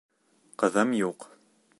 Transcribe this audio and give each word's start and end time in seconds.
Ҡыҙым 0.63 0.95
юҡ. 1.01 1.29